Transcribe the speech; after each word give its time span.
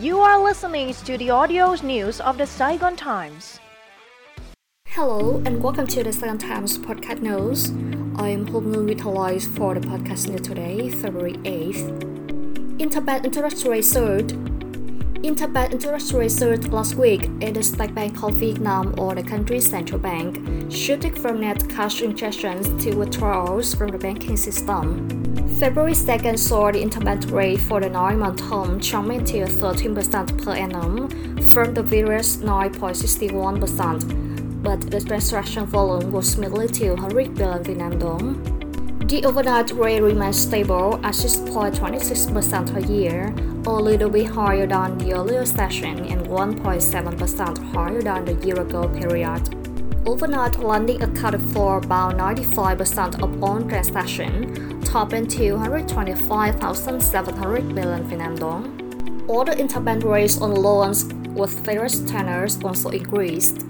You 0.00 0.20
are 0.20 0.38
listening 0.44 0.92
to 0.92 1.16
the 1.16 1.30
audio 1.30 1.74
news 1.76 2.20
of 2.20 2.36
the 2.36 2.46
Saigon 2.46 2.96
Times. 2.96 3.58
Hello 4.88 5.42
and 5.46 5.62
welcome 5.62 5.86
to 5.86 6.04
the 6.04 6.12
Saigon 6.12 6.36
Times 6.36 6.76
podcast 6.76 7.22
news. 7.22 7.70
I 8.20 8.28
am 8.28 8.46
Hong 8.48 8.84
with 8.84 9.00
highlights 9.00 9.46
for 9.46 9.72
the 9.72 9.80
podcast 9.80 10.28
news 10.28 10.42
today, 10.42 10.90
February 10.90 11.38
8th. 11.38 12.02
In 12.78 12.90
Interbank 12.90 13.24
interest 13.24 13.64
rate 13.64 13.86
surged. 13.86 14.32
Interbank 15.22 15.72
interest 15.72 16.12
rate 16.12 16.30
surged 16.30 16.68
last 16.68 16.94
week 16.94 17.24
in 17.40 17.54
the 17.54 17.62
State 17.62 17.94
Bank 17.94 18.22
of 18.22 18.34
Vietnam 18.34 18.94
or 18.98 19.14
the 19.14 19.22
country's 19.22 19.68
central 19.68 19.98
bank, 19.98 20.70
shifting 20.70 21.14
from 21.14 21.40
net 21.40 21.66
cash 21.70 22.02
injections 22.02 22.68
to 22.84 22.94
withdrawals 22.94 23.74
from 23.74 23.90
the 23.90 23.98
banking 23.98 24.36
system. 24.36 25.08
February 25.58 25.92
2nd 25.92 26.38
saw 26.38 26.70
the 26.70 26.82
interbank 26.82 27.32
rate 27.32 27.60
for 27.60 27.80
the 27.80 27.88
nine-month 27.88 28.46
term 28.48 28.78
jumping 28.78 29.24
to 29.24 29.46
13% 29.46 30.44
per 30.44 30.52
annum 30.52 31.08
from 31.50 31.72
the 31.72 31.82
previous 31.82 32.36
9.61%, 32.36 34.62
but 34.62 34.80
the 34.90 35.00
transaction 35.00 35.64
volume 35.64 36.12
was 36.12 36.36
merely 36.36 36.68
200 36.68 37.34
billion 37.34 37.64
Vietnam 37.64 37.98
dong. 37.98 38.55
The 39.06 39.22
overnight 39.24 39.70
rate 39.70 40.02
remains 40.02 40.36
stable 40.36 40.98
at 41.04 41.14
6.26% 41.14 42.74
per 42.74 42.80
year, 42.92 43.32
a 43.64 43.70
little 43.70 44.10
bit 44.10 44.26
higher 44.26 44.66
than 44.66 44.98
the 44.98 45.12
earlier 45.12 45.46
session 45.46 46.04
and 46.06 46.26
1.7% 46.26 47.72
higher 47.72 48.02
than 48.02 48.24
the 48.24 48.34
year 48.44 48.60
ago 48.60 48.88
period. 48.88 49.54
Overnight 50.04 50.58
lending 50.58 51.00
accounted 51.04 51.40
for 51.52 51.78
about 51.78 52.16
95% 52.16 53.22
of 53.22 53.44
all 53.44 53.62
transactions, 53.62 54.88
topping 54.88 55.28
225,700 55.28 57.74
billion 57.76 58.02
Vietnam 58.08 58.34
dong. 58.34 58.76
the 59.28 59.52
interbank 59.52 60.02
rates 60.02 60.40
on 60.40 60.52
loans 60.52 61.04
with 61.36 61.60
various 61.60 62.00
tenors 62.00 62.58
also 62.64 62.88
increased. 62.88 63.65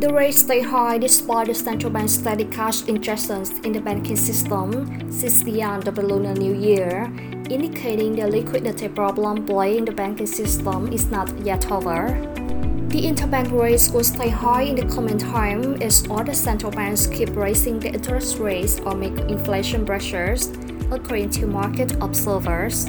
The 0.00 0.10
rate 0.10 0.32
stayed 0.32 0.64
high 0.64 0.96
despite 0.96 1.48
the 1.48 1.54
central 1.54 1.92
bank's 1.92 2.12
steady 2.12 2.46
cash 2.46 2.88
injections 2.88 3.50
in 3.66 3.72
the 3.72 3.82
banking 3.82 4.16
system 4.16 5.12
since 5.12 5.42
the 5.42 5.60
end 5.60 5.88
of 5.88 5.94
the 5.94 6.00
Lunar 6.00 6.32
New 6.32 6.54
Year, 6.54 7.12
indicating 7.50 8.16
the 8.16 8.26
liquidity 8.26 8.88
problem 8.88 9.44
plaguing 9.44 9.84
the 9.84 9.92
banking 9.92 10.26
system 10.26 10.90
is 10.90 11.10
not 11.10 11.28
yet 11.40 11.70
over. 11.70 12.16
The 12.88 13.02
interbank 13.12 13.52
rates 13.52 13.90
will 13.90 14.02
stay 14.02 14.30
high 14.30 14.62
in 14.62 14.76
the 14.76 14.86
coming 14.86 15.18
time 15.18 15.82
as 15.82 16.08
other 16.10 16.32
central 16.32 16.72
banks 16.72 17.06
keep 17.06 17.36
raising 17.36 17.78
the 17.78 17.88
interest 17.88 18.38
rates 18.38 18.80
or 18.80 18.94
make 18.94 19.18
inflation 19.28 19.84
pressures, 19.84 20.48
according 20.90 21.28
to 21.32 21.46
market 21.46 21.92
observers. 22.00 22.88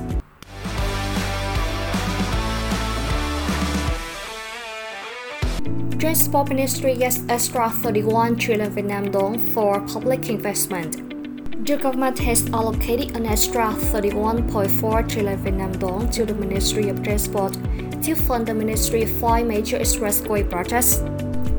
Transport 6.02 6.50
Ministry 6.50 6.96
gets 6.96 7.22
extra 7.30 7.70
31 7.70 8.36
trillion 8.36 8.72
Vietnam 8.72 9.12
dong 9.12 9.38
for 9.38 9.80
public 9.82 10.30
investment. 10.30 10.94
The 11.64 11.78
government 11.78 12.18
has 12.18 12.50
allocated 12.50 13.16
an 13.16 13.28
extra 13.28 13.66
31.4 13.66 15.08
trillion 15.08 15.38
Vietnam 15.44 15.74
dong 15.74 16.10
to 16.10 16.26
the 16.26 16.34
Ministry 16.34 16.90
of 16.90 17.04
Transport 17.04 17.54
to 18.02 18.16
fund 18.16 18.48
the 18.48 18.54
Ministry 18.56 19.06
five 19.06 19.46
major 19.46 19.78
expressway 19.78 20.50
projects. 20.50 21.02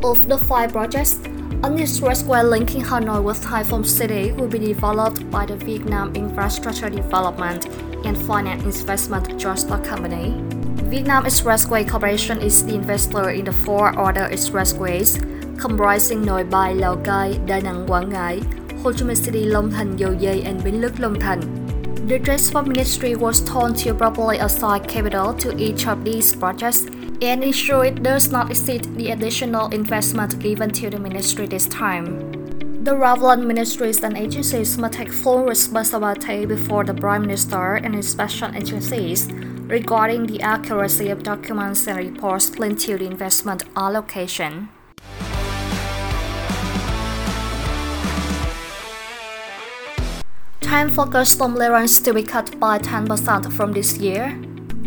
Of 0.02 0.26
the 0.26 0.38
five 0.38 0.72
projects, 0.72 1.18
an 1.62 1.78
expressway 1.78 2.42
linking 2.42 2.82
Hanoi 2.82 3.22
with 3.22 3.44
Haiphong 3.44 3.86
City 3.86 4.32
will 4.32 4.48
be 4.48 4.58
developed 4.58 5.30
by 5.30 5.46
the 5.46 5.54
Vietnam 5.54 6.16
Infrastructure 6.16 6.90
Development 6.90 7.64
and 8.04 8.18
Finance 8.18 8.64
Investment 8.64 9.38
Joint 9.38 9.60
Stock 9.60 9.84
Company. 9.84 10.51
Vietnam 10.92 11.24
Expressway 11.24 11.88
Corporation 11.88 12.38
is 12.42 12.66
the 12.66 12.74
investor 12.74 13.30
in 13.30 13.46
the 13.46 13.52
four 13.52 13.98
other 13.98 14.28
expressways, 14.28 15.16
comprising 15.58 16.26
Nội 16.26 16.44
Bài, 16.44 16.74
Lào 16.74 16.96
Cai, 17.04 17.38
Đà 17.46 17.60
Nẵng, 17.60 17.86
Quảng 17.88 18.10
Ngãi, 18.10 18.40
Ho 18.84 18.92
Chi 18.92 19.04
Minh 19.06 19.16
City, 19.16 19.44
Long 19.44 19.70
Thành, 19.70 19.96
Dầu 19.96 20.14
Giây, 20.20 20.42
and 20.42 20.64
Bến 20.64 20.80
Lức, 20.80 21.00
Long 21.00 21.20
Thành. 21.20 21.40
The 22.08 22.18
Transport 22.18 22.66
Ministry 22.66 23.14
was 23.14 23.40
told 23.40 23.76
to 23.84 23.94
properly 23.94 24.36
assign 24.36 24.84
capital 24.84 25.32
to 25.32 25.56
each 25.56 25.86
of 25.86 26.04
these 26.04 26.36
projects 26.36 26.84
and 27.22 27.42
ensure 27.42 27.86
it 27.86 28.02
does 28.02 28.30
not 28.30 28.50
exceed 28.50 28.84
the 28.96 29.12
additional 29.12 29.68
investment 29.72 30.38
given 30.40 30.70
to 30.72 30.90
the 30.90 30.98
ministry 30.98 31.46
this 31.46 31.66
time. 31.68 32.18
The 32.84 32.94
relevant 32.94 33.46
ministries 33.46 34.04
and 34.04 34.14
agencies 34.16 34.76
must 34.76 34.92
take 34.92 35.12
full 35.12 35.44
responsibility 35.44 36.44
before 36.44 36.84
the 36.84 36.92
Prime 36.92 37.22
Minister 37.22 37.76
and 37.76 37.94
inspection 37.94 38.54
agencies 38.54 39.28
regarding 39.68 40.26
the 40.26 40.40
accuracy 40.40 41.08
of 41.08 41.22
documents 41.22 41.86
and 41.86 41.98
reports 41.98 42.58
linked 42.58 42.82
to 42.82 42.98
the 42.98 43.06
investment 43.06 43.64
allocation. 43.76 44.68
Time 50.60 50.88
for 50.88 51.06
custom 51.06 51.54
clearance 51.54 52.00
to 52.00 52.14
be 52.14 52.22
cut 52.22 52.58
by 52.58 52.78
10% 52.78 53.52
from 53.52 53.72
this 53.72 53.98
year. 53.98 54.38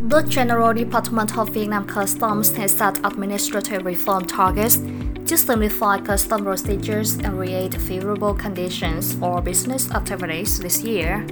The 0.08 0.22
General 0.24 0.74
Department 0.74 1.38
of 1.38 1.50
Vietnam 1.50 1.86
Customs 1.88 2.56
has 2.56 2.72
set 2.72 2.98
administrative 3.06 3.86
reform 3.86 4.26
targets 4.26 4.78
to 4.78 5.38
simplify 5.38 6.00
custom 6.00 6.44
procedures 6.44 7.16
and 7.16 7.38
create 7.38 7.74
favorable 7.82 8.34
conditions 8.34 9.14
for 9.16 9.42
business 9.42 9.90
activities 9.92 10.60
this 10.60 10.84
year. 10.84 11.26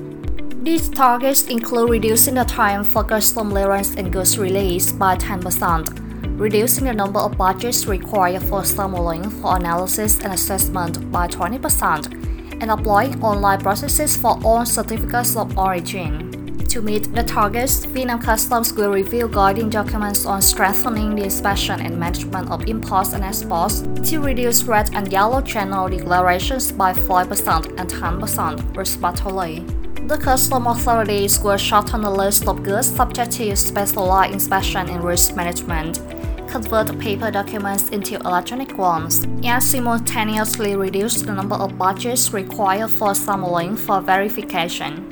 These 0.63 0.87
targets 0.87 1.47
include 1.47 1.89
reducing 1.89 2.35
the 2.35 2.45
time 2.45 2.85
for 2.85 3.03
custom 3.03 3.49
clearance 3.49 3.95
and 3.95 4.13
goods 4.13 4.39
release 4.39 4.93
by 4.93 5.17
10%, 5.17 6.39
reducing 6.39 6.85
the 6.85 6.93
number 6.93 7.19
of 7.19 7.37
badges 7.37 7.85
required 7.85 8.43
for 8.43 8.63
sampling 8.63 9.29
for 9.29 9.57
analysis 9.57 10.21
and 10.21 10.31
assessment 10.31 11.11
by 11.11 11.27
20%, 11.27 12.61
and 12.61 12.71
applying 12.71 13.21
online 13.21 13.59
processes 13.59 14.15
for 14.15 14.39
all 14.45 14.65
certificates 14.65 15.35
of 15.35 15.57
origin. 15.57 16.31
To 16.69 16.81
meet 16.81 17.13
the 17.13 17.23
targets, 17.23 17.83
Vietnam 17.83 18.21
Customs 18.21 18.71
will 18.71 18.93
review 18.93 19.27
guiding 19.27 19.69
documents 19.69 20.25
on 20.25 20.41
strengthening 20.41 21.13
the 21.13 21.25
inspection 21.25 21.81
and 21.81 21.99
management 21.99 22.49
of 22.49 22.69
imports 22.69 23.11
and 23.11 23.25
exports 23.25 23.81
to 24.09 24.21
reduce 24.21 24.63
red 24.63 24.89
and 24.93 25.11
yellow 25.11 25.41
channel 25.41 25.89
declarations 25.89 26.71
by 26.71 26.93
5% 26.93 27.77
and 27.77 27.89
10%, 27.89 28.77
respectively. 28.77 29.82
The 30.13 30.19
custom 30.19 30.67
authorities 30.67 31.39
will 31.39 31.57
shorten 31.57 32.01
the 32.01 32.09
list 32.11 32.47
of 32.47 32.61
goods 32.61 32.87
subject 32.95 33.31
to 33.31 33.55
specialized 33.55 34.31
inspection 34.31 34.87
and 34.87 35.03
risk 35.03 35.35
management, 35.35 36.01
convert 36.47 36.99
paper 36.99 37.31
documents 37.31 37.89
into 37.89 38.17
electronic 38.17 38.77
ones, 38.77 39.23
and 39.43 39.63
simultaneously 39.63 40.75
reduce 40.75 41.23
the 41.23 41.33
number 41.33 41.55
of 41.55 41.79
badges 41.79 42.31
required 42.31 42.91
for 42.91 43.15
sampling 43.15 43.75
for 43.75 44.01
verification. 44.01 45.09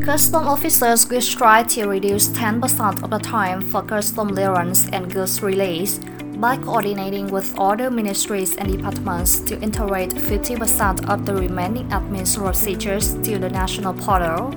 Custom 0.00 0.46
officers 0.46 1.08
will 1.08 1.20
strive 1.20 1.66
to 1.70 1.88
reduce 1.88 2.28
10% 2.28 3.02
of 3.02 3.10
the 3.10 3.18
time 3.18 3.60
for 3.60 3.82
custom 3.82 4.28
clearance 4.28 4.88
and 4.92 5.12
goods 5.12 5.42
release 5.42 5.98
by 6.40 6.56
coordinating 6.56 7.28
with 7.28 7.58
other 7.58 7.90
ministries 7.90 8.56
and 8.56 8.72
departments 8.72 9.40
to 9.40 9.60
integrate 9.60 10.10
50% 10.10 11.08
of 11.08 11.26
the 11.26 11.34
remaining 11.34 11.88
admin 11.88 12.26
procedures 12.36 13.14
to 13.22 13.38
the 13.38 13.48
national 13.48 13.94
portal. 13.94 14.54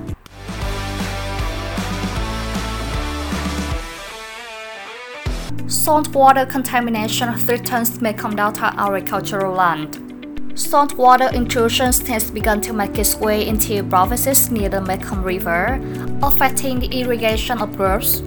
Saltwater 5.66 6.44
contamination 6.44 7.34
threatens 7.34 8.00
Mekong 8.00 8.36
Delta 8.36 8.74
agricultural 8.76 9.54
land. 9.54 10.08
Saltwater 10.54 11.30
intrusions 11.32 12.06
has 12.08 12.30
begun 12.30 12.60
to 12.60 12.72
make 12.72 12.98
its 12.98 13.16
way 13.16 13.46
into 13.46 13.84
provinces 13.84 14.50
near 14.50 14.68
the 14.68 14.80
Mekong 14.80 15.22
River, 15.22 15.80
affecting 16.22 16.80
the 16.80 16.88
irrigation 16.88 17.58
of 17.58 17.74
crops. 17.76 18.22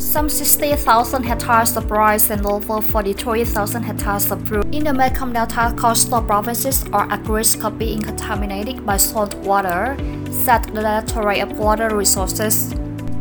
Some 0.00 0.30
60,000 0.30 1.24
hectares 1.24 1.76
of 1.76 1.90
rice 1.90 2.30
and 2.30 2.44
over 2.46 2.80
43,000 2.80 3.82
hectares 3.82 4.30
of 4.32 4.48
fruit 4.48 4.74
in 4.74 4.84
the 4.84 4.94
Mekong 4.94 5.34
Delta 5.34 5.74
coastal 5.76 6.22
provinces 6.22 6.84
are 6.90 7.06
at 7.12 7.28
risk 7.28 7.62
of 7.64 7.78
being 7.78 8.00
contaminated 8.00 8.84
by 8.86 8.96
salt 8.96 9.34
water, 9.44 9.94
said 10.30 10.64
the 10.64 10.80
Directorate 10.80 11.42
of 11.42 11.58
Water 11.58 11.94
Resources. 11.94 12.74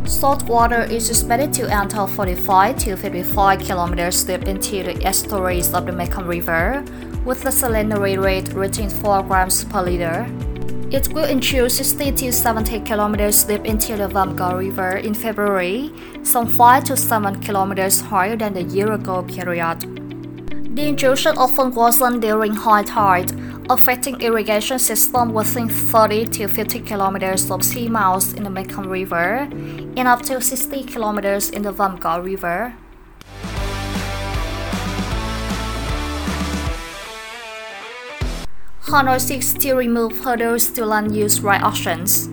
Salt 0.05 0.43
water 0.43 0.83
is 0.83 1.09
expected 1.09 1.53
to 1.53 1.69
enter 1.69 2.07
45 2.07 2.77
to 2.79 2.95
55 2.95 3.59
kilometers 3.59 4.23
deep 4.23 4.47
into 4.47 4.81
the 4.81 5.05
estuaries 5.05 5.73
of 5.73 5.85
the 5.85 5.91
Mekong 5.91 6.27
River, 6.27 6.81
with 7.25 7.43
the 7.43 7.49
salinity 7.49 8.17
rate 8.17 8.53
reaching 8.53 8.89
4 8.89 9.23
grams 9.23 9.65
per 9.65 9.83
liter. 9.83 10.25
It 10.91 11.13
will 11.13 11.25
intrude 11.25 11.71
60 11.71 12.13
to 12.13 12.31
70 12.33 12.79
kilometers 12.79 13.43
deep 13.43 13.63
into 13.63 13.95
the 13.95 14.07
Vam 14.07 14.35
Co 14.35 14.57
River 14.57 14.97
in 14.97 15.13
February, 15.13 15.91
some 16.23 16.47
5 16.47 16.83
to 16.85 16.97
7 16.97 17.41
kilometers 17.41 18.01
higher 18.01 18.35
than 18.35 18.55
the 18.55 18.63
year 18.63 18.93
ago 18.93 19.21
period. 19.21 19.81
The 20.75 20.87
intrusion 20.87 21.37
often 21.37 21.75
worsened 21.75 22.23
during 22.23 22.55
high 22.55 22.81
tide, 22.81 23.31
affecting 23.69 24.19
irrigation 24.19 24.79
system 24.79 25.31
within 25.31 25.69
30 25.69 26.25
to 26.25 26.47
50 26.47 26.79
kilometers 26.79 27.51
of 27.51 27.63
sea 27.63 27.87
miles 27.87 28.33
in 28.33 28.43
the 28.43 28.49
Mekong 28.49 28.89
River 28.89 29.47
and 29.95 30.07
up 30.07 30.23
to 30.23 30.41
60 30.41 30.85
kilometers 30.85 31.51
in 31.51 31.61
the 31.61 31.71
Vam 31.71 32.01
Co 32.01 32.19
River. 32.19 32.73
Hanoi 38.89 39.21
seeks 39.21 39.53
to 39.53 39.75
remove 39.75 40.17
hurdles 40.25 40.71
to 40.71 40.83
land 40.83 41.15
use 41.15 41.41
right 41.41 41.61
auctions. 41.61 42.27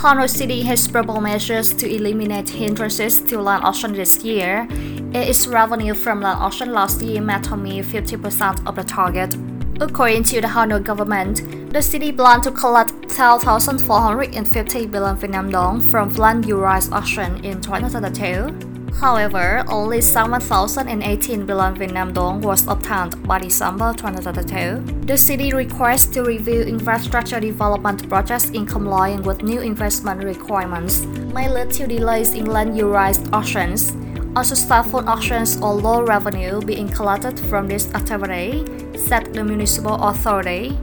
Hanoi 0.00 0.30
City 0.30 0.62
has 0.62 0.88
proposed 0.88 1.20
measures 1.20 1.74
to 1.74 1.86
eliminate 1.86 2.48
hindrances 2.48 3.20
to 3.20 3.38
land 3.38 3.62
auction 3.64 3.92
this 3.92 4.24
year. 4.24 4.66
Its 5.12 5.46
revenue 5.46 5.92
from 5.92 6.22
land 6.22 6.40
auction 6.40 6.72
last 6.72 7.02
year 7.02 7.20
met 7.20 7.52
only 7.52 7.82
50% 7.82 8.66
of 8.66 8.76
the 8.76 8.82
target. 8.82 9.36
According 9.78 10.22
to 10.24 10.40
the 10.40 10.46
Hanoi 10.46 10.82
government, 10.82 11.70
the 11.70 11.82
city 11.82 12.12
plans 12.12 12.44
to 12.44 12.50
collect 12.50 12.94
12,450 13.10 14.86
billion 14.86 15.16
Vietnam 15.16 15.50
dong 15.50 15.82
from 15.82 16.08
land 16.14 16.46
use 16.46 16.90
auction 16.90 17.44
in 17.44 17.60
2022. 17.60 18.69
However, 18.98 19.64
only 19.68 20.00
7,018 20.00 21.46
billion 21.46 21.74
Vietnam 21.74 22.12
dong 22.12 22.40
was 22.40 22.66
obtained 22.66 23.26
by 23.26 23.38
December 23.38 23.92
2022. 23.94 25.06
The 25.06 25.16
city 25.16 25.52
requires 25.52 26.06
to 26.08 26.22
review 26.22 26.62
infrastructure 26.62 27.40
development 27.40 28.08
projects 28.08 28.50
in 28.50 28.66
compliance 28.66 29.24
with 29.24 29.42
new 29.42 29.60
investment 29.60 30.24
requirements, 30.24 31.02
may 31.32 31.48
lead 31.48 31.70
to 31.72 31.86
delays 31.86 32.34
in 32.34 32.46
land 32.46 32.76
use 32.76 33.20
auctions. 33.32 33.94
Also, 34.36 34.54
stifle 34.54 35.08
auctions 35.08 35.56
or 35.60 35.74
low 35.74 36.02
revenue 36.02 36.60
being 36.60 36.88
collected 36.88 37.38
from 37.40 37.66
this 37.68 37.92
activity, 37.94 38.64
said 38.96 39.32
the 39.32 39.42
municipal 39.42 39.94
authority. 39.94 40.76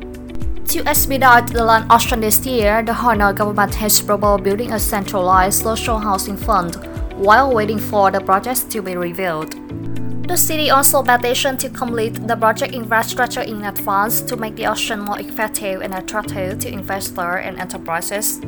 To 0.69 0.83
expedite 0.86 1.48
the 1.48 1.63
land 1.63 1.86
auction 1.89 2.19
this 2.19 2.45
year, 2.45 2.83
the 2.83 2.92
Hanoi 2.92 3.33
government 3.36 3.74
has 3.75 4.01
proposed 4.01 4.44
building 4.44 4.74
a 4.74 4.80
centralized 4.80 5.63
social 5.63 5.98
housing 5.98 6.36
fund 6.36 6.75
while 7.17 7.53
waiting 7.53 7.79
for 7.79 8.11
the 8.11 8.21
projects 8.21 8.63
to 8.63 8.81
be 8.81 8.95
reviewed. 8.95 9.51
The 10.27 10.37
city 10.37 10.69
also 10.69 11.01
petitioned 11.01 11.59
to 11.61 11.69
complete 11.69 12.27
the 12.27 12.35
project 12.35 12.73
infrastructure 12.73 13.41
in 13.41 13.63
advance 13.63 14.21
to 14.21 14.35
make 14.35 14.55
the 14.55 14.65
auction 14.65 14.99
more 14.99 15.19
effective 15.19 15.81
and 15.81 15.93
attractive 15.93 16.59
to 16.59 16.69
investors 16.69 17.41
and 17.43 17.57
enterprises. 17.59 18.41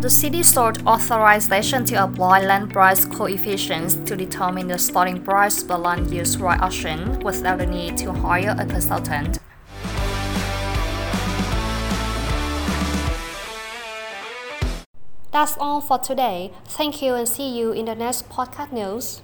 The 0.00 0.08
city 0.08 0.42
sought 0.42 0.86
authorization 0.86 1.84
to 1.86 2.04
apply 2.04 2.42
land 2.42 2.72
price 2.72 3.04
coefficients 3.04 3.96
to 4.06 4.16
determine 4.16 4.68
the 4.68 4.78
starting 4.78 5.22
price 5.22 5.62
for 5.62 5.76
land 5.76 6.10
use 6.10 6.38
right 6.38 6.60
auction 6.60 7.20
without 7.20 7.58
the 7.58 7.66
need 7.66 7.98
to 7.98 8.12
hire 8.12 8.56
a 8.58 8.64
consultant. 8.64 9.38
That's 15.38 15.56
all 15.60 15.80
for 15.80 15.98
today. 15.98 16.50
Thank 16.64 17.00
you 17.00 17.14
and 17.14 17.28
see 17.28 17.48
you 17.56 17.70
in 17.70 17.84
the 17.84 17.94
next 17.94 18.28
podcast 18.28 18.72
news. 18.72 19.22